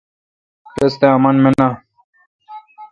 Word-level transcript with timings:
رستہ 0.79 1.07
آمن 1.15 1.35
مینا۔ 1.43 1.67